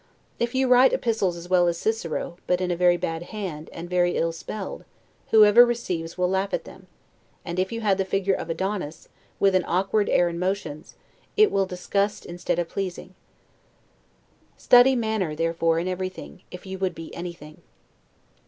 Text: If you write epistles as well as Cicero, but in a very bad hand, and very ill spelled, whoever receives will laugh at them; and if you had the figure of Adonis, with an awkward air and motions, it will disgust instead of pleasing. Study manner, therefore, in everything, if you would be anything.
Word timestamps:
If 0.39 0.55
you 0.55 0.67
write 0.67 0.93
epistles 0.93 1.37
as 1.37 1.47
well 1.47 1.67
as 1.67 1.77
Cicero, 1.77 2.37
but 2.47 2.59
in 2.59 2.71
a 2.71 2.75
very 2.75 2.97
bad 2.97 3.21
hand, 3.21 3.69
and 3.71 3.87
very 3.87 4.17
ill 4.17 4.31
spelled, 4.31 4.83
whoever 5.29 5.63
receives 5.63 6.17
will 6.17 6.27
laugh 6.27 6.55
at 6.55 6.63
them; 6.63 6.87
and 7.45 7.59
if 7.59 7.71
you 7.71 7.81
had 7.81 7.99
the 7.99 8.03
figure 8.03 8.33
of 8.33 8.49
Adonis, 8.49 9.09
with 9.39 9.53
an 9.53 9.63
awkward 9.67 10.09
air 10.09 10.27
and 10.27 10.39
motions, 10.39 10.95
it 11.37 11.51
will 11.51 11.67
disgust 11.67 12.25
instead 12.25 12.57
of 12.57 12.67
pleasing. 12.67 13.13
Study 14.57 14.95
manner, 14.95 15.35
therefore, 15.35 15.77
in 15.77 15.87
everything, 15.87 16.41
if 16.49 16.65
you 16.65 16.79
would 16.79 16.95
be 16.95 17.13
anything. 17.13 17.61